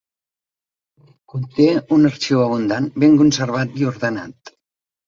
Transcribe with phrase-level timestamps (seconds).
[1.33, 1.67] Conté
[1.99, 4.57] un arxiu abundant, ben conservat i ordenat.